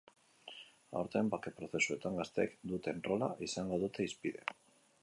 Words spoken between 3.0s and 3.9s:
rola izango